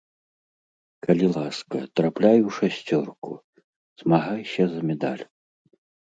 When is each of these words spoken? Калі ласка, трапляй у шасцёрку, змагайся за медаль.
Калі 1.07 1.25
ласка, 1.35 1.75
трапляй 1.99 2.39
у 2.47 2.53
шасцёрку, 2.59 3.29
змагайся 4.05 4.63
за 4.71 4.81
медаль. 4.93 5.21